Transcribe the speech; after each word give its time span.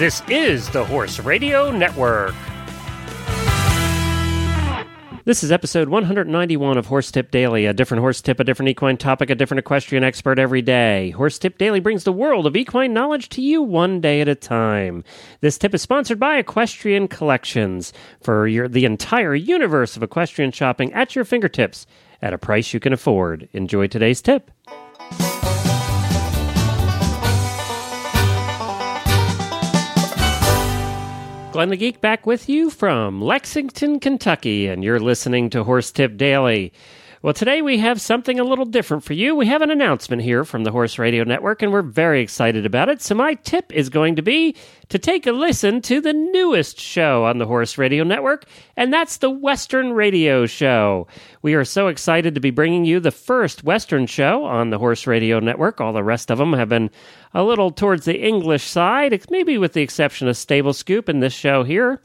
This 0.00 0.22
is 0.30 0.70
the 0.70 0.82
Horse 0.82 1.20
Radio 1.20 1.70
Network. 1.70 2.34
This 5.26 5.44
is 5.44 5.52
episode 5.52 5.90
191 5.90 6.78
of 6.78 6.86
Horse 6.86 7.10
Tip 7.10 7.30
Daily, 7.30 7.66
a 7.66 7.74
different 7.74 8.00
horse 8.00 8.22
tip, 8.22 8.40
a 8.40 8.44
different 8.44 8.70
equine 8.70 8.96
topic, 8.96 9.28
a 9.28 9.34
different 9.34 9.58
equestrian 9.58 10.02
expert 10.02 10.38
every 10.38 10.62
day. 10.62 11.10
Horse 11.10 11.38
Tip 11.38 11.58
Daily 11.58 11.80
brings 11.80 12.04
the 12.04 12.14
world 12.14 12.46
of 12.46 12.56
equine 12.56 12.94
knowledge 12.94 13.28
to 13.28 13.42
you 13.42 13.60
one 13.60 14.00
day 14.00 14.22
at 14.22 14.28
a 14.28 14.34
time. 14.34 15.04
This 15.42 15.58
tip 15.58 15.74
is 15.74 15.82
sponsored 15.82 16.18
by 16.18 16.38
Equestrian 16.38 17.06
Collections 17.06 17.92
for 18.22 18.48
your, 18.48 18.68
the 18.68 18.86
entire 18.86 19.34
universe 19.34 19.98
of 19.98 20.02
equestrian 20.02 20.50
shopping 20.50 20.94
at 20.94 21.14
your 21.14 21.26
fingertips 21.26 21.86
at 22.22 22.32
a 22.32 22.38
price 22.38 22.72
you 22.72 22.80
can 22.80 22.94
afford. 22.94 23.50
Enjoy 23.52 23.86
today's 23.86 24.22
tip. 24.22 24.50
Glenn 31.52 31.70
the 31.70 31.76
Geek 31.76 32.00
back 32.00 32.26
with 32.26 32.48
you 32.48 32.70
from 32.70 33.20
Lexington, 33.20 33.98
Kentucky, 33.98 34.68
and 34.68 34.84
you're 34.84 35.00
listening 35.00 35.50
to 35.50 35.64
Horse 35.64 35.90
Tip 35.90 36.16
Daily. 36.16 36.72
Well, 37.22 37.34
today 37.34 37.60
we 37.60 37.76
have 37.80 38.00
something 38.00 38.40
a 38.40 38.44
little 38.44 38.64
different 38.64 39.04
for 39.04 39.12
you. 39.12 39.34
We 39.34 39.44
have 39.44 39.60
an 39.60 39.70
announcement 39.70 40.22
here 40.22 40.42
from 40.42 40.64
the 40.64 40.70
Horse 40.70 40.98
Radio 40.98 41.22
Network, 41.22 41.60
and 41.60 41.70
we're 41.70 41.82
very 41.82 42.22
excited 42.22 42.64
about 42.64 42.88
it. 42.88 43.02
So, 43.02 43.14
my 43.14 43.34
tip 43.34 43.70
is 43.74 43.90
going 43.90 44.16
to 44.16 44.22
be 44.22 44.56
to 44.88 44.98
take 44.98 45.26
a 45.26 45.32
listen 45.32 45.82
to 45.82 46.00
the 46.00 46.14
newest 46.14 46.80
show 46.80 47.26
on 47.26 47.36
the 47.36 47.44
Horse 47.44 47.76
Radio 47.76 48.04
Network, 48.04 48.46
and 48.74 48.90
that's 48.90 49.18
the 49.18 49.28
Western 49.28 49.92
Radio 49.92 50.46
Show. 50.46 51.08
We 51.42 51.52
are 51.52 51.64
so 51.66 51.88
excited 51.88 52.34
to 52.36 52.40
be 52.40 52.50
bringing 52.50 52.86
you 52.86 53.00
the 53.00 53.10
first 53.10 53.64
Western 53.64 54.06
show 54.06 54.44
on 54.46 54.70
the 54.70 54.78
Horse 54.78 55.06
Radio 55.06 55.40
Network. 55.40 55.78
All 55.78 55.92
the 55.92 56.02
rest 56.02 56.30
of 56.30 56.38
them 56.38 56.54
have 56.54 56.70
been 56.70 56.88
a 57.34 57.44
little 57.44 57.70
towards 57.70 58.06
the 58.06 58.18
English 58.18 58.64
side, 58.64 59.22
maybe 59.28 59.58
with 59.58 59.74
the 59.74 59.82
exception 59.82 60.26
of 60.26 60.38
Stable 60.38 60.72
Scoop 60.72 61.06
in 61.10 61.20
this 61.20 61.34
show 61.34 61.64
here. 61.64 62.00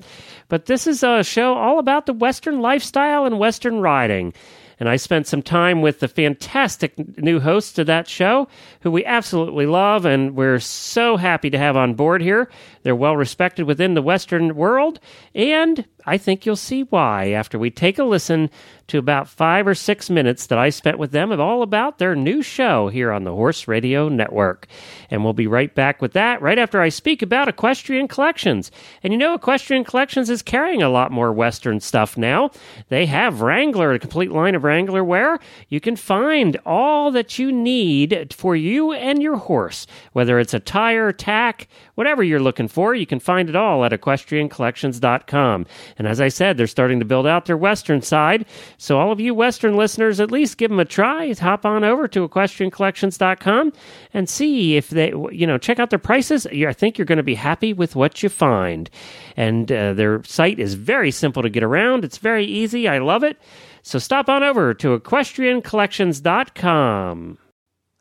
But 0.49 0.65
this 0.65 0.85
is 0.87 1.03
a 1.03 1.23
show 1.23 1.53
all 1.53 1.79
about 1.79 2.05
the 2.05 2.11
Western 2.11 2.59
lifestyle 2.59 3.25
and 3.25 3.39
Western 3.39 3.79
riding. 3.79 4.33
And 4.79 4.89
I 4.89 4.97
spent 4.97 5.27
some 5.27 5.41
time 5.41 5.81
with 5.81 5.99
the 5.99 6.07
fantastic 6.07 6.97
new 7.17 7.39
hosts 7.39 7.79
of 7.79 7.87
that 7.87 8.07
show, 8.07 8.47
who 8.81 8.91
we 8.91 9.05
absolutely 9.05 9.65
love 9.65 10.05
and 10.05 10.35
we're 10.35 10.59
so 10.59 11.17
happy 11.17 11.49
to 11.49 11.57
have 11.57 11.77
on 11.77 11.93
board 11.93 12.21
here. 12.21 12.49
They're 12.83 12.95
well 12.95 13.15
respected 13.15 13.65
within 13.65 13.93
the 13.93 14.01
Western 14.01 14.55
world, 14.55 14.99
and 15.33 15.85
I 16.05 16.17
think 16.17 16.45
you'll 16.45 16.55
see 16.55 16.83
why 16.83 17.31
after 17.31 17.57
we 17.57 17.71
take 17.71 17.97
a 17.97 18.03
listen 18.03 18.49
to 18.87 18.99
about 18.99 19.27
five 19.27 19.65
or 19.65 19.73
six 19.73 20.09
minutes 20.09 20.45
that 20.47 20.59
I 20.59 20.69
spent 20.69 20.99
with 20.99 21.11
them 21.11 21.31
of 21.31 21.39
all 21.39 21.63
about 21.63 21.97
their 21.97 22.15
new 22.15 22.41
show 22.43 22.87
here 22.89 23.11
on 23.11 23.23
the 23.23 23.31
Horse 23.31 23.67
Radio 23.67 24.09
Network. 24.09 24.67
And 25.09 25.23
we'll 25.23 25.33
be 25.33 25.47
right 25.47 25.73
back 25.73 26.01
with 26.01 26.13
that 26.13 26.41
right 26.41 26.59
after 26.59 26.79
I 26.79 26.89
speak 26.89 27.21
about 27.21 27.47
Equestrian 27.47 28.07
Collections. 28.07 28.69
And 29.01 29.11
you 29.11 29.17
know, 29.17 29.33
Equestrian 29.33 29.83
Collections 29.83 30.29
is 30.29 30.43
carrying 30.43 30.83
a 30.83 30.89
lot 30.89 31.11
more 31.11 31.33
Western 31.33 31.79
stuff 31.79 32.15
now. 32.15 32.51
They 32.89 33.07
have 33.07 33.41
Wrangler, 33.41 33.93
a 33.93 33.99
complete 33.99 34.31
line 34.31 34.53
of 34.53 34.63
Wrangler 34.63 35.03
wear. 35.03 35.39
You 35.69 35.79
can 35.79 35.95
find 35.95 36.57
all 36.65 37.09
that 37.11 37.39
you 37.39 37.51
need 37.51 38.33
for 38.33 38.55
you 38.55 38.91
and 38.91 39.21
your 39.21 39.37
horse, 39.37 39.87
whether 40.13 40.39
it's 40.39 40.53
a 40.53 40.59
tire, 40.59 41.11
tack, 41.11 41.67
whatever 41.95 42.23
you're 42.23 42.39
looking 42.39 42.67
for. 42.67 42.93
You 42.93 43.07
can 43.07 43.19
find 43.19 43.49
it 43.49 43.55
all 43.55 43.83
at 43.83 43.91
equestriancollections.com. 43.91 45.65
And 45.97 46.07
as 46.07 46.19
I 46.19 46.27
said, 46.27 46.57
they're 46.57 46.67
starting 46.67 46.99
to 46.99 47.05
build 47.05 47.25
out 47.25 47.45
their 47.45 47.57
Western 47.57 48.01
side. 48.01 48.45
So, 48.77 48.99
all 48.99 49.11
of 49.11 49.19
you 49.19 49.33
Western 49.33 49.75
listeners, 49.75 50.19
at 50.19 50.31
least 50.31 50.57
give 50.57 50.69
them 50.69 50.79
a 50.79 50.85
try. 50.85 51.33
Hop 51.33 51.65
on 51.65 51.83
over 51.83 52.07
to 52.09 52.27
equestriancollections.com 52.27 53.73
and 54.13 54.29
see 54.29 54.75
if 54.75 54.89
they, 54.89 55.13
you 55.31 55.47
know, 55.47 55.57
check 55.57 55.79
out 55.79 55.89
their 55.89 55.99
prices. 55.99 56.45
I 56.47 56.73
think 56.73 56.97
you're 56.97 57.05
going 57.05 57.17
to 57.17 57.23
be 57.23 57.35
happy 57.35 57.73
with 57.73 57.95
what 57.95 58.23
you 58.23 58.29
find. 58.29 58.89
And 59.37 59.71
uh, 59.71 59.93
their 59.93 60.23
site 60.23 60.59
is 60.59 60.73
very 60.73 61.11
simple 61.11 61.43
to 61.43 61.49
get 61.49 61.63
around, 61.63 62.03
it's 62.03 62.17
very 62.17 62.45
easy. 62.45 62.87
I 62.87 62.99
love 62.99 63.23
it. 63.23 63.37
So, 63.81 63.99
stop 63.99 64.29
on 64.29 64.43
over 64.43 64.73
to 64.73 64.99
equestriancollections.com. 64.99 67.37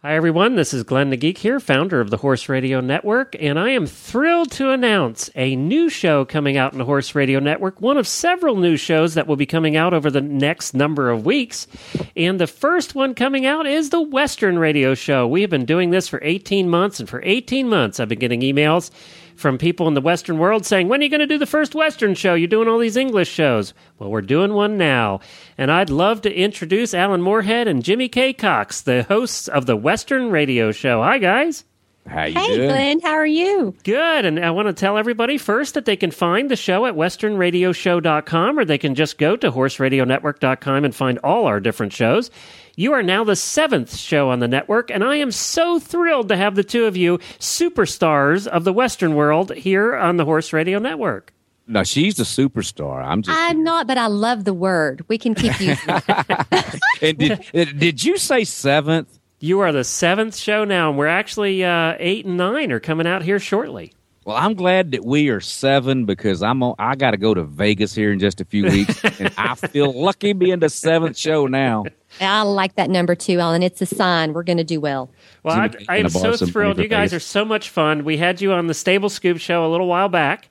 Hi, 0.06 0.16
everyone. 0.16 0.54
This 0.54 0.75
is 0.75 0.82
Glenn 0.82 1.09
the 1.09 1.16
Geek 1.16 1.38
here, 1.38 1.59
founder 1.59 1.98
of 1.98 2.10
the 2.10 2.19
Horse 2.19 2.50
Radio 2.50 2.82
Network, 2.82 3.34
and 3.41 3.59
I 3.59 3.70
am 3.70 3.87
thrilled 3.87 4.50
to 4.50 4.69
announce 4.69 5.31
a 5.34 5.56
new 5.56 5.88
show 5.88 6.26
coming 6.26 6.59
out 6.59 6.72
in 6.72 6.78
the 6.78 6.84
Horse 6.84 7.15
Radio 7.15 7.41
Network, 7.41 7.81
one 7.81 7.97
of 7.97 8.06
several 8.06 8.56
new 8.56 8.76
shows 8.76 9.14
that 9.14 9.26
will 9.26 9.37
be 9.37 9.47
coming 9.47 9.76
out 9.76 9.94
over 9.94 10.10
the 10.10 10.20
next 10.20 10.75
number 10.75 11.09
of 11.09 11.25
weeks. 11.25 11.66
And 12.14 12.38
the 12.38 12.47
first 12.47 12.94
one 12.94 13.14
coming 13.14 13.47
out 13.47 13.66
is 13.66 13.88
the 13.88 14.03
Western 14.03 14.59
Radio 14.59 14.93
Show. 14.93 15.26
We 15.26 15.41
have 15.41 15.48
been 15.48 15.64
doing 15.64 15.88
this 15.88 16.06
for 16.06 16.20
18 16.22 16.69
months, 16.69 17.00
and 17.00 17.09
for 17.09 17.22
18 17.25 17.66
months, 17.66 17.98
I've 17.98 18.10
been 18.10 18.19
getting 18.19 18.43
emails 18.43 18.91
from 19.36 19.58
people 19.58 19.88
in 19.88 19.94
the 19.94 20.00
Western 20.00 20.38
world 20.38 20.64
saying, 20.64 20.88
When 20.88 21.00
are 21.00 21.04
you 21.04 21.10
going 21.10 21.20
to 21.20 21.26
do 21.26 21.38
the 21.38 21.46
first 21.46 21.74
Western 21.74 22.14
show? 22.14 22.34
You're 22.34 22.48
doing 22.48 22.68
all 22.68 22.78
these 22.78 22.96
English 22.96 23.28
shows. 23.28 23.74
Well, 23.98 24.10
we're 24.10 24.20
doing 24.20 24.54
one 24.54 24.76
now. 24.76 25.20
And 25.58 25.70
I'd 25.70 25.90
love 25.90 26.22
to 26.22 26.34
introduce 26.34 26.94
Alan 26.94 27.22
Moorhead 27.22 27.68
and 27.68 27.82
Jimmy 27.82 28.08
K. 28.08 28.32
Cox, 28.32 28.80
the 28.80 29.04
hosts 29.04 29.48
of 29.48 29.66
the 29.66 29.76
Western 29.76 30.30
Radio 30.30 30.72
Show. 30.72 31.02
Hi, 31.02 31.18
guys. 31.18 31.64
How 32.06 32.25
you 32.26 32.38
hey, 32.38 32.56
doing? 32.56 32.69
Glenn, 32.69 33.00
how 33.00 33.12
are 33.12 33.26
you? 33.26 33.75
Good. 33.82 34.25
And 34.25 34.44
I 34.44 34.50
want 34.50 34.69
to 34.69 34.75
tell 34.75 34.98
everybody 34.98 35.38
first 35.38 35.75
that 35.75 35.87
they 35.87 35.97
can 35.97 36.10
find 36.10 36.50
the 36.50 36.56
show 36.56 36.84
at 36.84 36.94
westernradioshow.com 36.94 38.59
or 38.59 38.65
they 38.65 38.78
can 38.78 38.94
just 38.94 39.16
go 39.16 39.37
to 39.37 39.50
horseradionetwork.com 39.50 40.84
and 40.84 40.94
find 40.94 41.19
all 41.25 41.47
our 41.47 41.60
different 41.60 41.93
shows. 41.93 42.31
You 42.76 42.93
are 42.93 43.03
now 43.03 43.25
the 43.25 43.37
seventh 43.37 43.97
show 43.97 44.31
on 44.31 44.41
the 44.41 44.48
network, 44.48 44.91
and 44.91 45.04
I 45.04 45.16
am 45.16 45.31
so 45.31 45.78
thrilled 45.78 46.28
to 46.28 46.37
have 46.37 46.56
the 46.56 46.64
two 46.64 46.87
of 46.87 46.97
you 46.97 47.19
superstars 47.38 48.47
of 48.47 48.64
the 48.64 48.72
Western 48.72 49.14
world 49.14 49.54
here 49.54 49.94
on 49.94 50.16
the 50.16 50.25
Horse 50.25 50.53
Radio 50.53 50.81
Network. 50.81 51.32
No, 51.66 51.84
she's 51.84 52.16
the 52.16 52.25
superstar. 52.25 53.03
I'm 53.03 53.22
just. 53.22 53.38
I'm 53.38 53.62
not, 53.62 53.87
but 53.87 53.97
I 53.97 54.09
love 54.09 54.44
the 54.44 54.53
word. 54.53 55.04
We 55.09 55.16
can 55.16 55.34
keep 55.34 55.59
using 55.60 55.78
it. 55.88 56.81
and 57.00 57.19
did, 57.19 57.78
did 57.78 58.04
you 58.04 58.19
say 58.19 58.44
seventh? 58.44 59.19
You 59.44 59.60
are 59.60 59.72
the 59.72 59.84
seventh 59.84 60.37
show 60.37 60.65
now, 60.65 60.88
and 60.88 60.97
we're 60.97 61.06
actually 61.06 61.62
uh, 61.62 61.97
eight 61.99 62.25
and 62.25 62.38
nine 62.38 62.72
are 62.72 62.81
coming 62.81 63.06
out 63.06 63.22
here 63.22 63.38
shortly. 63.38 63.93
Well, 64.25 64.38
I'm 64.38 64.55
glad 64.55 64.93
that 64.93 65.05
we 65.05 65.28
are 65.28 65.41
seven 65.43 66.06
because 66.06 66.43
I'm 66.43 66.62
on, 66.62 66.77
I 66.78 66.94
got 66.94 67.10
to 67.10 67.19
go 67.19 67.34
to 67.34 67.44
Vegas 67.44 67.94
here 67.94 68.10
in 68.10 68.19
just 68.19 68.41
a 68.41 68.47
few 68.47 68.65
weeks, 68.65 69.05
and 69.21 69.31
I 69.37 69.55
feel 69.55 69.93
lucky 69.93 70.32
being 70.32 70.60
the 70.60 70.71
seventh 70.71 71.19
show 71.19 71.47
now. 71.47 71.84
I 72.22 72.41
like 72.41 72.77
that 72.77 72.88
number 72.88 73.15
too, 73.15 73.38
Alan. 73.38 73.62
It's 73.62 73.82
a 73.82 73.87
sign 73.87 74.32
we're 74.32 74.44
going 74.44 74.56
to 74.56 74.65
do 74.65 74.81
well. 74.81 75.10
Well, 75.43 75.61
I, 75.61 75.71
I 75.91 75.99
am 75.99 76.09
so 76.09 76.34
thrilled. 76.38 76.78
You 76.78 76.84
for 76.84 76.88
guys 76.88 77.12
are 77.12 77.21
so 77.21 77.44
much 77.44 77.69
fun. 77.69 78.03
We 78.05 78.16
had 78.16 78.41
you 78.41 78.55
on 78.55 78.66
the 78.66 78.72
Stable 78.72 79.11
Scoop 79.11 79.37
show 79.37 79.66
a 79.66 79.69
little 79.69 79.88
while 79.88 80.09
back, 80.09 80.49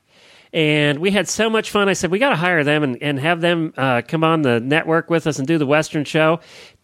and 0.53 1.00
we 1.00 1.09
had 1.09 1.28
so 1.28 1.50
much 1.50 1.72
fun. 1.72 1.90
I 1.90 1.94
said 1.94 2.12
we 2.12 2.19
got 2.19 2.30
to 2.30 2.36
hire 2.36 2.64
them 2.64 2.84
and, 2.84 3.02
and 3.02 3.19
have 3.19 3.41
them 3.41 3.74
uh, 3.75 4.03
come 4.08 4.24
on 4.24 4.44
the 4.44 4.59
network 4.59 5.09
with 5.09 5.25
us 5.25 5.40
and 5.40 5.47
do 5.47 5.58
the 5.58 5.66
Western 5.66 6.06
show. 6.06 6.40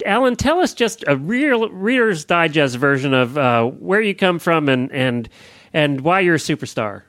Alan, 0.06 0.36
tell 0.36 0.60
us 0.60 0.74
just 0.74 1.04
a 1.08 1.16
real 1.16 1.70
Reader's 1.70 2.26
Digest 2.26 2.76
version 2.78 3.14
of 3.14 3.38
uh, 3.38 3.66
where 3.66 4.02
you 4.02 4.16
come 4.16 4.40
from 4.40 4.68
and 4.68 4.92
and 4.92 5.30
and 5.72 6.02
why 6.02 6.22
you're 6.22 6.36
a 6.36 6.40
superstar. 6.40 7.04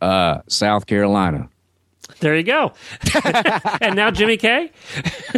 Uh, 0.00 0.40
South 0.48 0.86
Carolina. 0.86 1.48
There 2.20 2.36
you 2.36 2.44
go. 2.44 2.72
and 3.80 3.94
now 3.94 4.10
Jimmy 4.10 4.36
K. 4.36 4.70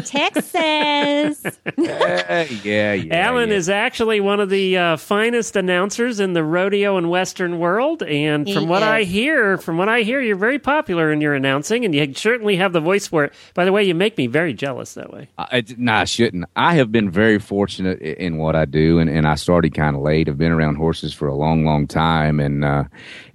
Texas. 0.05 1.45
Uh, 1.45 2.47
yeah, 2.63 2.93
yeah. 2.93 3.17
Alan 3.27 3.49
yeah. 3.49 3.57
is 3.57 3.69
actually 3.69 4.21
one 4.21 4.39
of 4.39 4.49
the 4.49 4.77
uh, 4.77 4.97
finest 4.97 5.57
announcers 5.57 6.21
in 6.21 6.35
the 6.35 6.45
rodeo 6.45 6.97
and 6.97 7.11
western 7.11 7.59
world, 7.59 8.03
and 8.03 8.47
He 8.47 8.55
from 8.55 8.69
what 8.69 8.83
I 8.83 9.03
hear, 9.03 9.59
from 9.59 9.79
what 9.79 9.89
I 9.89 10.03
hear, 10.03 10.21
you're 10.21 10.37
very 10.37 10.59
popular 10.59 11.11
in 11.11 11.21
your 11.21 11.35
announcing, 11.35 11.85
and 11.85 11.95
you 11.95 12.15
certainly 12.15 12.57
have 12.57 12.73
the 12.73 12.81
voice 12.81 13.07
for 13.07 13.25
it. 13.25 13.35
By 13.55 13.65
the 13.65 13.73
way, 13.73 13.85
you 13.85 13.95
make 13.95 14.17
me 14.17 14.27
very 14.27 14.55
jealous 14.55 14.95
that 14.95 15.13
way. 15.13 15.29
I, 15.37 15.65
no, 15.77 15.95
I 15.95 16.05
shouldn't. 16.05 16.45
I 16.55 16.75
have 16.75 16.93
been 16.93 17.11
very 17.11 17.39
fortunate 17.39 18.01
in 18.01 18.37
what 18.39 18.55
I 18.55 18.67
do, 18.67 18.99
and, 18.99 19.11
and 19.11 19.27
I 19.27 19.35
started 19.35 19.75
kind 19.75 19.97
of 19.97 20.03
late. 20.03 20.29
I've 20.29 20.39
been 20.39 20.53
around 20.53 20.77
horses 20.77 21.13
for 21.13 21.27
a 21.27 21.35
long, 21.35 21.65
long 21.65 21.87
time, 21.87 22.41
and 22.41 22.65
uh, 22.65 22.85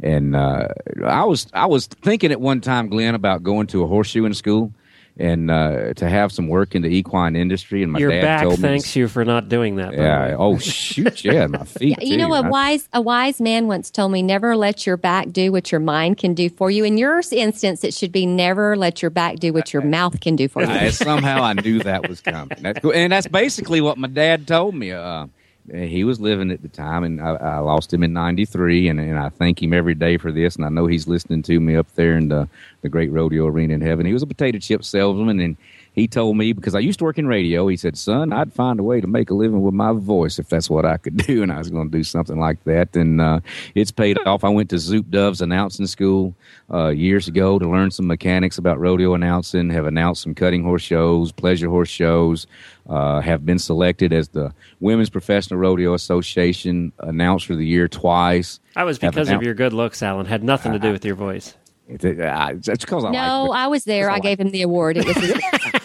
and 0.02 0.36
uh, 0.36 0.69
I 1.06 1.25
was 1.25 1.48
I 1.54 1.66
was 1.66 1.88
thinking 1.88 2.31
at 2.31 2.40
one 2.40 2.62
time, 2.62 2.90
Glenn, 2.90 3.16
about 3.24 3.42
going 3.44 3.68
to 3.68 3.84
a 3.84 3.88
horseshoeing 3.88 4.36
school 4.36 4.74
and 5.16 5.50
uh, 5.52 5.94
to 5.94 6.10
have 6.10 6.31
some 6.31 6.48
work 6.48 6.74
in 6.75 6.81
the 6.81 6.88
equine 6.90 7.36
industry. 7.36 7.84
And 7.84 7.92
my 7.92 8.00
your 8.00 8.10
dad 8.10 8.22
back 8.22 8.44
told 8.44 8.58
me, 8.60 8.68
thanks 8.68 8.96
you 8.96 9.08
for 9.08 9.24
not 9.24 9.48
doing 9.48 9.75
that. 9.78 9.92
by 9.92 9.96
Yeah. 10.04 10.25
way. 10.30 10.36
Oh 10.36 10.58
shoot! 10.58 11.24
Yeah, 11.24 11.46
my 11.48 11.64
feet. 11.66 12.02
you 12.02 12.18
know, 12.18 12.28
too. 12.30 12.34
a 12.34 12.42
I- 12.42 12.50
wise 12.50 12.90
a 12.94 13.00
wise 13.02 13.40
man 13.40 13.68
once 13.68 13.92
told 13.92 14.12
me, 14.12 14.22
"Never 14.24 14.58
let 14.58 14.86
your 14.88 14.98
back 14.98 15.31
do 15.31 15.52
what 15.52 15.72
your 15.72 15.80
mind 15.80 16.18
can 16.18 16.34
do 16.34 16.50
for 16.50 16.70
you." 16.72 16.84
In 16.84 16.98
your 16.98 17.22
instance, 17.31 17.84
it 17.86 17.94
should 17.94 18.12
be, 18.12 18.25
"Never 18.25 18.75
let 18.75 19.02
your 19.04 19.12
back 19.12 19.38
do 19.38 19.54
what 19.54 19.72
your 19.72 19.84
mouth 19.84 20.20
can 20.20 20.36
do 20.36 20.48
for 20.50 20.64
you." 20.64 20.68
I, 20.68 20.90
somehow 20.90 21.44
I 21.44 21.54
knew 21.54 21.80
that 21.84 22.10
was 22.10 22.20
coming. 22.20 22.58
That's 22.60 22.80
cool. 22.80 22.92
And 22.94 23.14
that's 23.14 23.28
basically 23.28 23.80
what 23.81 23.98
my 23.98 24.08
dad 24.10 24.48
told 24.48 24.74
me. 24.75 24.92
Uh, 24.92 25.28
he 25.71 26.04
was 26.04 26.19
living 26.19 26.51
at 26.51 26.62
the 26.62 26.68
time, 26.68 27.04
and 27.04 27.21
I, 27.21 27.36
I 27.36 27.57
lost 27.60 27.94
him 27.94 28.04
in 28.04 28.13
'93, 28.13 28.89
and, 28.89 29.00
and 29.00 29.18
I 29.18 29.30
thank 29.30 29.62
him 29.62 29.74
every 29.74 29.95
day 29.95 30.18
for 30.18 30.31
this. 30.31 30.56
And 30.56 30.65
I 30.65 30.69
know 30.69 30.88
he's 30.88 31.07
listening 31.07 31.42
to 31.44 31.60
me 31.60 31.75
up 31.75 31.88
there 31.95 32.18
in 32.18 32.27
the, 32.27 32.50
the 32.81 32.89
great 32.89 33.12
rodeo 33.12 33.48
arena 33.48 33.74
in 33.74 33.81
heaven. 33.81 34.06
He 34.06 34.13
was 34.13 34.24
a 34.24 34.27
potato 34.27 34.60
chip 34.60 34.83
salesman, 34.83 35.39
and 35.39 35.57
he 35.94 36.07
told 36.07 36.38
me 36.38 36.54
because 36.54 36.74
I 36.75 36.80
used 36.80 37.00
to 37.00 37.06
work 37.06 37.19
in 37.19 37.28
radio. 37.28 37.68
He 37.68 37.78
said, 37.78 37.98
"Son, 37.98 38.34
I'd 38.34 38.51
find 38.51 38.80
a 38.80 38.84
way 38.84 39.00
to 39.00 39.07
make 39.07 39.30
a 39.30 39.34
living 39.34 39.62
with 39.62 39.74
my 39.74 39.94
voice 39.94 40.40
if 40.40 40.50
that's 40.50 40.69
what 40.69 40.86
I 40.86 40.98
could 40.98 41.18
do." 41.28 41.44
And 41.44 41.51
I 41.51 41.60
was 41.60 41.69
going 41.69 41.90
to 41.90 41.98
do 41.98 42.04
something 42.04 42.40
like 42.40 42.63
that, 42.63 42.95
and 42.95 43.22
uh, 43.22 43.40
it's 43.75 43.92
paid 43.92 44.18
off. 44.25 44.44
I 44.44 44.50
went 44.50 44.69
to 44.72 44.80
Zoop 44.80 45.10
Dove's 45.10 45.42
announcing 45.42 45.86
school 45.86 46.36
uh, 46.72 46.90
years 46.90 47.28
ago 47.28 47.60
to 47.60 47.69
learn 47.69 47.92
some 47.92 48.07
mechanics 48.07 48.57
about 48.57 48.80
rodeo 48.80 49.13
announcing. 49.13 49.69
Have 49.69 49.86
announced 49.86 50.24
some 50.24 50.34
cutting 50.34 50.63
horse 50.63 50.84
shows, 50.84 51.31
pleasure 51.31 51.69
horse 51.69 51.90
shows. 51.90 52.48
Uh, 52.89 53.22
have 53.22 53.46
been 53.46 53.60
selected 53.60 54.12
as 54.12 54.28
the 54.30 54.54
Women's 54.81 55.10
Professional 55.10 55.57
Rodeo 55.57 55.94
Association 55.94 56.92
announcer 57.00 57.54
of 57.54 57.60
the 57.60 57.66
year 57.66 57.88
twice. 57.88 58.60
That 58.75 58.84
was 58.84 59.00
because 59.00 59.30
of 59.30 59.42
your 59.42 59.54
good 59.54 59.72
looks, 59.72 60.04
Alan. 60.04 60.25
Had 60.25 60.44
nothing 60.44 60.74
to 60.74 60.80
do 60.80 60.92
with 60.92 61.06
your 61.06 61.16
voice. 61.16 61.56
It's, 61.88 62.04
uh, 62.06 62.54
it's 62.56 62.86
because 62.86 63.06
I 63.06 63.12
no, 63.12 63.46
like, 63.46 63.60
I 63.60 63.68
was 63.68 63.84
there. 63.84 64.10
I, 64.10 64.13
like 64.13 64.24
gave 64.24 64.39
him 64.39 64.51
the 64.51 64.62
award. 64.62 64.98
It 64.98 65.06
was 65.06 65.18
his, 65.18 65.31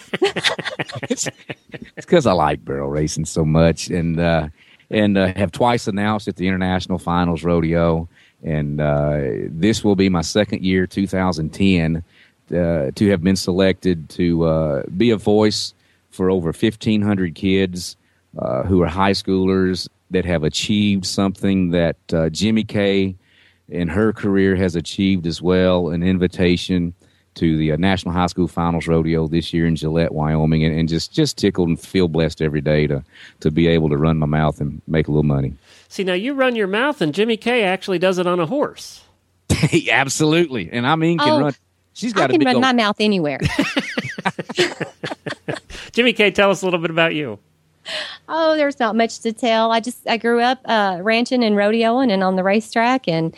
it's 1.09 1.29
because 1.95 2.25
I 2.25 2.33
like 2.33 2.63
barrel 2.63 2.89
racing 2.89 3.25
so 3.25 3.45
much, 3.45 3.89
and 3.89 4.19
uh, 4.19 4.49
and 4.89 5.17
uh, 5.17 5.33
have 5.35 5.51
twice 5.51 5.87
announced 5.87 6.27
at 6.27 6.35
the 6.35 6.47
International 6.47 6.97
Finals 6.97 7.43
Rodeo, 7.43 8.07
and 8.43 8.81
uh, 8.81 9.21
this 9.49 9.83
will 9.83 9.95
be 9.95 10.09
my 10.09 10.21
second 10.21 10.63
year, 10.63 10.87
2010, 10.87 12.03
uh, 12.51 12.91
to 12.95 13.09
have 13.09 13.23
been 13.23 13.35
selected 13.35 14.09
to 14.09 14.43
uh, 14.45 14.83
be 14.97 15.11
a 15.11 15.17
voice 15.17 15.73
for 16.09 16.31
over 16.31 16.47
1,500 16.47 17.35
kids 17.35 17.95
uh, 18.37 18.63
who 18.63 18.81
are 18.81 18.87
high 18.87 19.11
schoolers 19.11 19.87
that 20.11 20.25
have 20.25 20.43
achieved 20.43 21.05
something 21.05 21.69
that 21.69 21.95
Jimmy 22.31 22.63
Kay 22.63 23.15
in 23.69 23.87
her 23.87 24.11
career 24.11 24.55
has 24.55 24.75
achieved 24.75 25.27
as 25.27 25.41
well, 25.41 25.89
an 25.89 26.01
invitation 26.01 26.93
to 27.39 27.57
the 27.57 27.71
uh, 27.71 27.77
National 27.77 28.13
High 28.13 28.27
School 28.27 28.47
Finals 28.47 28.85
Rodeo 28.87 29.27
this 29.27 29.53
year 29.53 29.65
in 29.65 29.75
Gillette, 29.75 30.13
Wyoming, 30.13 30.63
and, 30.65 30.77
and, 30.77 30.89
just 30.89 31.13
just 31.13 31.37
tickled 31.37 31.69
and 31.69 31.79
feel 31.79 32.07
blessed 32.07 32.41
every 32.41 32.61
day 32.61 32.85
to 32.87 33.03
to 33.39 33.49
be 33.49 33.67
able 33.67 33.89
to 33.89 33.97
run 33.97 34.17
my 34.17 34.25
mouth 34.25 34.59
and 34.59 34.81
make 34.87 35.07
a 35.07 35.11
little 35.11 35.23
money. 35.23 35.53
See, 35.87 36.03
now 36.03 36.13
you 36.13 36.33
run 36.33 36.55
your 36.55 36.67
mouth, 36.67 37.01
and 37.01 37.13
Jimmy 37.13 37.37
Kay 37.37 37.63
actually 37.63 37.97
does 37.97 38.17
it 38.17 38.27
on 38.27 38.39
a 38.39 38.45
horse. 38.45 39.03
Absolutely, 39.89 40.69
and 40.71 40.85
I 40.85 40.95
mean 40.95 41.17
can 41.17 41.29
oh, 41.29 41.39
run. 41.39 41.55
She's 41.93 42.13
got. 42.13 42.29
I 42.29 42.33
can 42.33 42.45
run 42.45 42.55
old... 42.55 42.61
my 42.61 42.73
mouth 42.73 42.97
anywhere. 42.99 43.39
Jimmy 45.93 46.13
Kay, 46.13 46.31
tell 46.31 46.51
us 46.51 46.61
a 46.61 46.65
little 46.65 46.79
bit 46.79 46.91
about 46.91 47.15
you. 47.15 47.39
Oh, 48.27 48.55
there's 48.55 48.79
not 48.79 48.95
much 48.95 49.19
to 49.21 49.33
tell. 49.33 49.71
I 49.71 49.79
just 49.79 50.07
I 50.07 50.17
grew 50.17 50.41
up 50.41 50.59
uh, 50.65 50.99
ranching 51.01 51.43
and 51.43 51.55
rodeoing 51.55 52.11
and 52.11 52.21
on 52.23 52.35
the 52.35 52.43
racetrack 52.43 53.07
and 53.07 53.35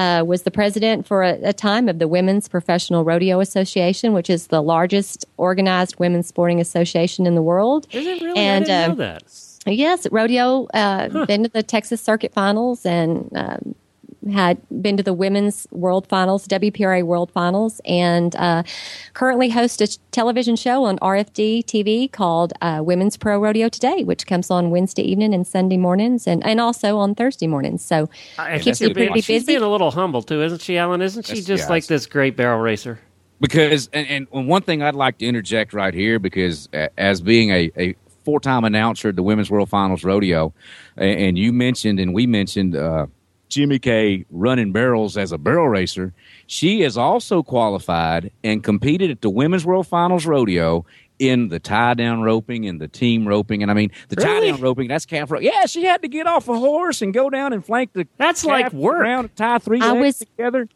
uh, 0.00 0.24
was 0.24 0.42
the 0.42 0.50
president 0.50 1.06
for 1.06 1.22
a, 1.22 1.38
a, 1.42 1.52
time 1.52 1.86
of 1.86 1.98
the 1.98 2.08
Women's 2.08 2.48
Professional 2.48 3.04
Rodeo 3.04 3.38
Association, 3.38 4.14
which 4.14 4.30
is 4.30 4.46
the 4.46 4.62
largest 4.62 5.26
organized 5.36 5.98
women's 5.98 6.26
sporting 6.26 6.58
association 6.58 7.26
in 7.26 7.34
the 7.34 7.42
world. 7.42 7.86
Is 7.90 8.06
it 8.06 8.22
really? 8.22 8.38
And, 8.38 8.64
I 8.64 8.66
didn't 8.66 8.82
uh, 8.82 8.88
know 8.88 8.94
that. 8.94 9.22
Yes, 9.66 10.06
rodeo. 10.10 10.66
Uh, 10.72 11.10
huh. 11.10 11.26
Been 11.26 11.42
to 11.42 11.50
the 11.50 11.62
Texas 11.62 12.00
Circuit 12.00 12.32
Finals 12.32 12.86
and 12.86 13.30
um, 13.34 13.74
had 14.32 14.60
been 14.82 14.96
to 14.96 15.02
the 15.02 15.12
women's 15.12 15.66
world 15.70 16.06
finals, 16.06 16.46
WPRA 16.46 17.02
world 17.02 17.30
finals, 17.30 17.80
and 17.84 18.36
uh, 18.36 18.62
currently 19.14 19.48
host 19.48 19.80
a 19.80 19.98
television 20.10 20.56
show 20.56 20.84
on 20.84 20.98
RFD 20.98 21.64
TV 21.64 22.10
called 22.10 22.52
uh, 22.60 22.80
Women's 22.84 23.16
Pro 23.16 23.40
Rodeo 23.40 23.68
Today, 23.68 24.04
which 24.04 24.26
comes 24.26 24.50
on 24.50 24.70
Wednesday 24.70 25.02
evening 25.02 25.32
and 25.32 25.46
Sunday 25.46 25.76
mornings, 25.76 26.26
and, 26.26 26.44
and 26.44 26.60
also 26.60 26.98
on 26.98 27.14
Thursday 27.14 27.46
mornings. 27.46 27.84
So 27.84 28.10
it 28.38 28.62
keeps 28.62 28.80
you 28.80 28.92
pretty 28.92 29.12
busy. 29.12 29.34
She's 29.34 29.46
being 29.46 29.62
a 29.62 29.68
little 29.70 29.90
humble 29.90 30.22
too, 30.22 30.42
isn't 30.42 30.60
she, 30.60 30.76
Alan? 30.76 31.00
Isn't 31.00 31.26
she 31.26 31.40
just 31.42 31.70
like 31.70 31.86
this 31.86 32.06
great 32.06 32.36
barrel 32.36 32.60
racer? 32.60 33.00
Because 33.40 33.88
and, 33.94 34.28
and 34.32 34.48
one 34.48 34.62
thing 34.62 34.82
I'd 34.82 34.94
like 34.94 35.18
to 35.18 35.26
interject 35.26 35.72
right 35.72 35.94
here, 35.94 36.18
because 36.18 36.68
as 36.98 37.22
being 37.22 37.50
a, 37.50 37.70
a 37.76 37.96
four-time 38.24 38.64
announcer 38.64 39.08
at 39.08 39.16
the 39.16 39.22
Women's 39.22 39.50
World 39.50 39.70
Finals 39.70 40.04
Rodeo, 40.04 40.52
and 40.96 41.38
you 41.38 41.52
mentioned 41.52 41.98
and 41.98 42.12
we 42.12 42.26
mentioned. 42.26 42.76
Uh, 42.76 43.06
Jimmy 43.50 43.78
Kay 43.78 44.24
running 44.30 44.72
barrels 44.72 45.16
as 45.16 45.32
a 45.32 45.38
barrel 45.38 45.68
racer. 45.68 46.14
She 46.46 46.82
is 46.82 46.96
also 46.96 47.42
qualified 47.42 48.30
and 48.42 48.64
competed 48.64 49.10
at 49.10 49.20
the 49.20 49.28
Women's 49.28 49.66
World 49.66 49.86
Finals 49.86 50.24
Rodeo 50.24 50.86
in 51.18 51.48
the 51.48 51.60
tie 51.60 51.94
down 51.94 52.22
roping 52.22 52.66
and 52.66 52.80
the 52.80 52.88
team 52.88 53.28
roping. 53.28 53.60
And 53.62 53.70
I 53.70 53.74
mean, 53.74 53.90
the 54.08 54.16
really? 54.16 54.40
tie 54.40 54.46
down 54.52 54.60
roping, 54.60 54.88
that's 54.88 55.04
calf 55.04 55.30
rope. 55.30 55.42
Yeah, 55.42 55.66
she 55.66 55.84
had 55.84 56.00
to 56.02 56.08
get 56.08 56.26
off 56.26 56.48
a 56.48 56.58
horse 56.58 57.02
and 57.02 57.12
go 57.12 57.28
down 57.28 57.52
and 57.52 57.64
flank 57.64 57.92
the 57.92 58.08
That's 58.16 58.44
like 58.44 58.72
work. 58.72 59.02
Around, 59.02 59.36
tie 59.36 59.58
three 59.58 59.80
I 59.80 59.92
legs 59.92 60.00
was, 60.00 60.18
together. 60.20 60.68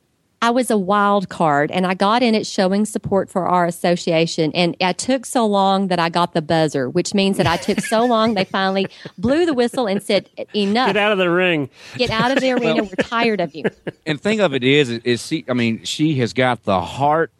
I 0.44 0.50
was 0.50 0.70
a 0.70 0.76
wild 0.76 1.30
card 1.30 1.70
and 1.70 1.86
I 1.86 1.94
got 1.94 2.22
in 2.22 2.34
it 2.34 2.46
showing 2.46 2.84
support 2.84 3.30
for 3.30 3.46
our 3.46 3.64
association. 3.64 4.52
And 4.52 4.76
I 4.78 4.92
took 4.92 5.24
so 5.24 5.46
long 5.46 5.88
that 5.88 5.98
I 5.98 6.10
got 6.10 6.34
the 6.34 6.42
buzzer, 6.42 6.90
which 6.90 7.14
means 7.14 7.38
that 7.38 7.46
I 7.46 7.56
took 7.56 7.80
so 7.80 8.04
long 8.14 8.34
they 8.34 8.44
finally 8.44 8.86
blew 9.16 9.46
the 9.46 9.54
whistle 9.54 9.86
and 9.86 10.02
said, 10.02 10.28
Enough. 10.54 10.88
Get 10.88 10.98
out 10.98 11.12
of 11.12 11.18
the 11.18 11.30
ring. 11.30 11.70
Get 11.96 12.10
out 12.10 12.30
of 12.30 12.42
the 12.42 12.52
arena. 12.52 12.82
well, 12.82 12.90
We're 12.94 13.04
tired 13.04 13.40
of 13.40 13.54
you. 13.54 13.64
And 14.06 14.20
thing 14.20 14.40
of 14.40 14.52
it 14.52 14.62
is, 14.62 14.90
is 14.90 15.26
she, 15.26 15.46
I 15.48 15.54
mean, 15.54 15.82
she 15.84 16.16
has 16.16 16.34
got 16.34 16.64
the 16.64 16.82
heart 16.82 17.32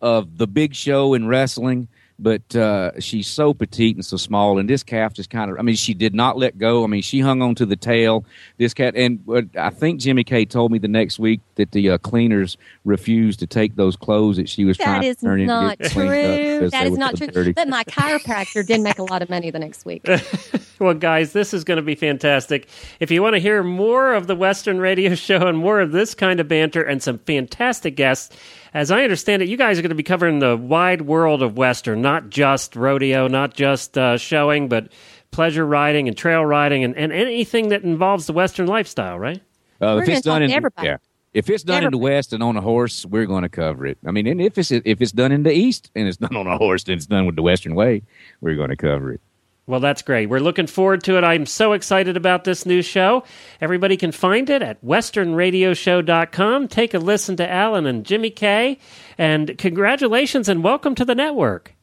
of 0.00 0.38
the 0.38 0.46
big 0.46 0.76
show 0.76 1.14
in 1.14 1.26
wrestling 1.26 1.88
but 2.22 2.54
uh, 2.54 2.98
she's 3.00 3.26
so 3.26 3.52
petite 3.52 3.96
and 3.96 4.04
so 4.04 4.16
small. 4.16 4.58
And 4.58 4.70
this 4.70 4.82
calf 4.82 5.12
just 5.12 5.28
kind 5.28 5.50
of, 5.50 5.58
I 5.58 5.62
mean, 5.62 5.74
she 5.74 5.92
did 5.92 6.14
not 6.14 6.38
let 6.38 6.56
go. 6.56 6.84
I 6.84 6.86
mean, 6.86 7.02
she 7.02 7.20
hung 7.20 7.42
on 7.42 7.54
to 7.56 7.66
the 7.66 7.76
tail. 7.76 8.24
This 8.58 8.72
cat, 8.72 8.94
and 8.96 9.22
uh, 9.28 9.42
I 9.58 9.70
think 9.70 10.00
Jimmy 10.00 10.24
Kay 10.24 10.44
told 10.44 10.70
me 10.70 10.78
the 10.78 10.88
next 10.88 11.18
week 11.18 11.40
that 11.56 11.72
the 11.72 11.90
uh, 11.90 11.98
cleaners 11.98 12.56
refused 12.84 13.40
to 13.40 13.46
take 13.46 13.74
those 13.76 13.96
clothes 13.96 14.36
that 14.36 14.48
she 14.48 14.64
was 14.64 14.78
that 14.78 14.84
trying 14.84 15.02
to 15.02 15.14
turn 15.14 15.40
into. 15.40 15.52
That 15.52 15.80
is 15.80 15.94
not 15.94 16.04
true. 16.06 16.70
That 16.70 16.86
is 16.86 16.98
not 16.98 17.16
true. 17.16 17.26
Dirty. 17.26 17.52
But 17.52 17.68
my 17.68 17.84
chiropractor 17.84 18.64
did 18.64 18.80
make 18.80 18.98
a 18.98 19.04
lot 19.04 19.22
of 19.22 19.28
money 19.28 19.50
the 19.50 19.58
next 19.58 19.84
week. 19.84 20.06
well, 20.82 20.94
guys, 20.94 21.32
this 21.32 21.54
is 21.54 21.64
going 21.64 21.76
to 21.76 21.82
be 21.82 21.94
fantastic. 21.94 22.68
If 23.00 23.10
you 23.10 23.22
want 23.22 23.34
to 23.34 23.40
hear 23.40 23.62
more 23.62 24.12
of 24.12 24.26
the 24.26 24.36
Western 24.36 24.78
Radio 24.78 25.14
Show 25.16 25.46
and 25.46 25.56
more 25.56 25.80
of 25.80 25.92
this 25.92 26.14
kind 26.14 26.40
of 26.40 26.48
banter 26.48 26.82
and 26.82 27.02
some 27.02 27.18
fantastic 27.18 27.96
guests, 27.96 28.36
as 28.74 28.90
I 28.90 29.02
understand 29.04 29.42
it, 29.42 29.48
you 29.48 29.56
guys 29.56 29.78
are 29.78 29.82
going 29.82 29.90
to 29.90 29.94
be 29.94 30.02
covering 30.02 30.40
the 30.40 30.56
wide 30.56 31.02
world 31.02 31.42
of 31.42 31.56
Western, 31.56 32.02
not 32.02 32.30
just 32.30 32.76
rodeo, 32.76 33.28
not 33.28 33.54
just 33.54 33.96
uh, 33.96 34.18
showing, 34.18 34.68
but 34.68 34.92
pleasure 35.30 35.64
riding 35.64 36.08
and 36.08 36.16
trail 36.16 36.44
riding 36.44 36.84
and, 36.84 36.96
and 36.96 37.12
anything 37.12 37.68
that 37.68 37.82
involves 37.82 38.26
the 38.26 38.32
Western 38.32 38.66
lifestyle, 38.66 39.18
right? 39.18 39.40
Uh, 39.80 39.98
if 40.02 40.08
it's 40.08 40.20
done 40.20 40.42
in 40.42 40.50
yeah, 40.50 40.98
if 41.34 41.48
it's 41.48 41.64
done 41.64 41.78
everybody. 41.78 41.86
in 41.86 42.00
the 42.00 42.04
West 42.04 42.32
and 42.32 42.42
on 42.42 42.56
a 42.56 42.60
horse, 42.60 43.06
we're 43.06 43.26
going 43.26 43.42
to 43.42 43.48
cover 43.48 43.86
it. 43.86 43.98
I 44.06 44.10
mean, 44.10 44.26
and 44.26 44.40
if 44.40 44.58
it's 44.58 44.70
if 44.70 45.00
it's 45.00 45.12
done 45.12 45.32
in 45.32 45.42
the 45.42 45.52
East 45.52 45.90
and 45.94 46.06
it's 46.06 46.18
done 46.18 46.36
on 46.36 46.46
a 46.46 46.58
horse, 46.58 46.84
then 46.84 46.96
it's 46.96 47.06
done 47.06 47.26
with 47.26 47.36
the 47.36 47.42
Western 47.42 47.74
way. 47.74 48.02
We're 48.40 48.56
going 48.56 48.70
to 48.70 48.76
cover 48.76 49.12
it. 49.12 49.20
Well, 49.66 49.78
that's 49.78 50.02
great. 50.02 50.28
We're 50.28 50.40
looking 50.40 50.66
forward 50.66 51.04
to 51.04 51.16
it. 51.16 51.24
I'm 51.24 51.46
so 51.46 51.72
excited 51.72 52.16
about 52.16 52.42
this 52.42 52.66
new 52.66 52.82
show. 52.82 53.22
Everybody 53.60 53.96
can 53.96 54.10
find 54.10 54.50
it 54.50 54.60
at 54.60 54.84
westernradioshow.com. 54.84 56.68
Take 56.68 56.94
a 56.94 56.98
listen 56.98 57.36
to 57.36 57.48
Alan 57.48 57.86
and 57.86 58.04
Jimmy 58.04 58.30
Kay. 58.30 58.78
And 59.18 59.56
congratulations 59.58 60.48
and 60.48 60.64
welcome 60.64 60.96
to 60.96 61.04
the 61.04 61.14
network. 61.14 61.74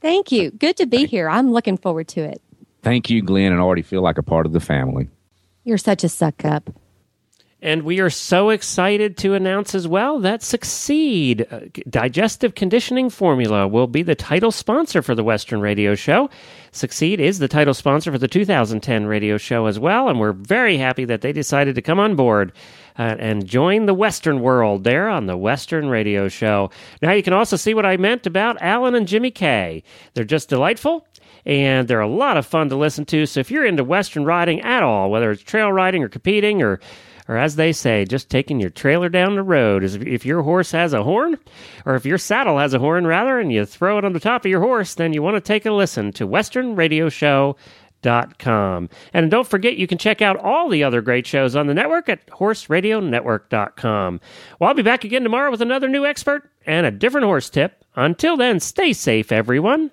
Thank 0.00 0.32
you. 0.32 0.50
Good 0.50 0.78
to 0.78 0.86
be 0.86 1.04
here. 1.06 1.28
I'm 1.28 1.52
looking 1.52 1.76
forward 1.76 2.08
to 2.08 2.22
it. 2.22 2.40
Thank 2.82 3.10
you, 3.10 3.22
Glenn, 3.22 3.52
and 3.52 3.60
I 3.60 3.64
already 3.64 3.82
feel 3.82 4.02
like 4.02 4.18
a 4.18 4.22
part 4.22 4.46
of 4.46 4.52
the 4.52 4.60
family. 4.60 5.08
You're 5.64 5.78
such 5.78 6.04
a 6.04 6.08
suck 6.08 6.44
up. 6.44 6.70
And 7.64 7.84
we 7.84 7.98
are 8.00 8.10
so 8.10 8.50
excited 8.50 9.16
to 9.16 9.32
announce 9.32 9.74
as 9.74 9.88
well 9.88 10.18
that 10.18 10.42
Succeed 10.42 11.46
uh, 11.50 11.60
Digestive 11.88 12.54
Conditioning 12.54 13.08
Formula 13.08 13.66
will 13.66 13.86
be 13.86 14.02
the 14.02 14.14
title 14.14 14.52
sponsor 14.52 15.00
for 15.00 15.14
the 15.14 15.24
Western 15.24 15.62
Radio 15.62 15.94
Show. 15.94 16.28
Succeed 16.72 17.20
is 17.20 17.38
the 17.38 17.48
title 17.48 17.72
sponsor 17.72 18.12
for 18.12 18.18
the 18.18 18.28
2010 18.28 19.06
radio 19.06 19.38
show 19.38 19.64
as 19.64 19.78
well, 19.78 20.10
and 20.10 20.20
we're 20.20 20.32
very 20.34 20.76
happy 20.76 21.06
that 21.06 21.22
they 21.22 21.32
decided 21.32 21.74
to 21.76 21.80
come 21.80 21.98
on 21.98 22.16
board 22.16 22.52
uh, 22.98 23.16
and 23.18 23.46
join 23.46 23.86
the 23.86 23.94
Western 23.94 24.40
world 24.40 24.84
there 24.84 25.08
on 25.08 25.24
the 25.24 25.36
Western 25.38 25.88
Radio 25.88 26.28
Show. 26.28 26.70
Now 27.00 27.12
you 27.12 27.22
can 27.22 27.32
also 27.32 27.56
see 27.56 27.72
what 27.72 27.86
I 27.86 27.96
meant 27.96 28.26
about 28.26 28.60
Alan 28.60 28.94
and 28.94 29.08
Jimmy 29.08 29.30
Kay. 29.30 29.84
They're 30.12 30.24
just 30.24 30.50
delightful 30.50 31.06
and 31.46 31.88
they're 31.88 32.00
a 32.00 32.08
lot 32.08 32.36
of 32.36 32.44
fun 32.44 32.68
to 32.68 32.76
listen 32.76 33.06
to. 33.06 33.24
So 33.24 33.40
if 33.40 33.50
you're 33.50 33.64
into 33.64 33.84
Western 33.84 34.26
riding 34.26 34.60
at 34.60 34.82
all, 34.82 35.10
whether 35.10 35.30
it's 35.30 35.42
trail 35.42 35.72
riding 35.72 36.02
or 36.02 36.08
competing 36.10 36.62
or 36.62 36.80
or 37.28 37.36
as 37.36 37.56
they 37.56 37.72
say, 37.72 38.04
just 38.04 38.28
taking 38.30 38.60
your 38.60 38.70
trailer 38.70 39.08
down 39.08 39.34
the 39.34 39.42
road. 39.42 39.82
Is 39.84 39.94
if 39.96 40.26
your 40.26 40.42
horse 40.42 40.72
has 40.72 40.92
a 40.92 41.02
horn, 41.02 41.38
or 41.86 41.94
if 41.94 42.04
your 42.04 42.18
saddle 42.18 42.58
has 42.58 42.74
a 42.74 42.78
horn, 42.78 43.06
rather, 43.06 43.38
and 43.38 43.52
you 43.52 43.64
throw 43.64 43.98
it 43.98 44.04
on 44.04 44.12
the 44.12 44.20
top 44.20 44.44
of 44.44 44.50
your 44.50 44.60
horse, 44.60 44.94
then 44.94 45.12
you 45.12 45.22
want 45.22 45.36
to 45.36 45.40
take 45.40 45.66
a 45.66 45.72
listen 45.72 46.12
to 46.12 46.26
Western 46.26 46.76
Radio 46.76 47.08
Show. 47.08 47.56
Dot 48.02 48.38
com. 48.38 48.90
And 49.14 49.30
don't 49.30 49.48
forget, 49.48 49.78
you 49.78 49.86
can 49.86 49.96
check 49.96 50.20
out 50.20 50.36
all 50.36 50.68
the 50.68 50.84
other 50.84 51.00
great 51.00 51.26
shows 51.26 51.56
on 51.56 51.68
the 51.68 51.72
network 51.72 52.10
at 52.10 52.26
horseradionetwork.com. 52.26 54.20
Well, 54.60 54.68
I'll 54.68 54.74
be 54.74 54.82
back 54.82 55.04
again 55.04 55.22
tomorrow 55.22 55.50
with 55.50 55.62
another 55.62 55.88
new 55.88 56.04
expert 56.04 56.50
and 56.66 56.84
a 56.84 56.90
different 56.90 57.24
horse 57.24 57.48
tip. 57.48 57.82
Until 57.96 58.36
then, 58.36 58.60
stay 58.60 58.92
safe, 58.92 59.32
everyone. 59.32 59.90